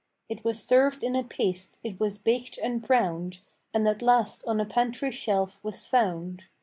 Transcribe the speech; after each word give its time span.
It 0.27 0.43
was 0.43 0.59
served 0.63 1.03
in 1.03 1.15
a 1.15 1.23
paste, 1.23 1.77
it 1.83 1.99
was 1.99 2.17
baked 2.17 2.57
and 2.57 2.81
browned, 2.81 3.41
And 3.71 3.87
at 3.87 4.01
last 4.01 4.43
on 4.47 4.59
a 4.59 4.65
pantry 4.65 5.11
shelf 5.11 5.59
was 5.63 5.85
found. 5.85 6.45